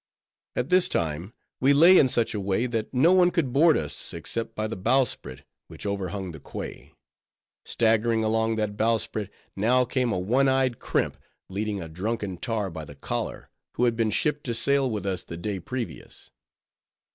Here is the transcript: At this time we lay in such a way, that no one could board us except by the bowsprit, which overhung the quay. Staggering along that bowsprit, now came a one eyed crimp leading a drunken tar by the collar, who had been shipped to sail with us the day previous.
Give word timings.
At 0.55 0.69
this 0.69 0.89
time 0.89 1.31
we 1.59 1.73
lay 1.73 1.99
in 1.99 2.07
such 2.07 2.33
a 2.33 2.39
way, 2.39 2.65
that 2.65 2.91
no 2.91 3.13
one 3.13 3.29
could 3.29 3.53
board 3.53 3.77
us 3.77 4.15
except 4.15 4.55
by 4.55 4.65
the 4.65 4.75
bowsprit, 4.75 5.43
which 5.67 5.85
overhung 5.85 6.31
the 6.31 6.39
quay. 6.39 6.93
Staggering 7.65 8.23
along 8.23 8.55
that 8.55 8.75
bowsprit, 8.75 9.29
now 9.55 9.85
came 9.85 10.11
a 10.11 10.17
one 10.17 10.47
eyed 10.49 10.79
crimp 10.79 11.17
leading 11.49 11.83
a 11.83 11.87
drunken 11.87 12.37
tar 12.37 12.71
by 12.71 12.83
the 12.83 12.95
collar, 12.95 13.51
who 13.73 13.83
had 13.85 13.95
been 13.95 14.09
shipped 14.09 14.43
to 14.45 14.55
sail 14.55 14.89
with 14.89 15.05
us 15.05 15.23
the 15.23 15.37
day 15.37 15.59
previous. 15.59 16.31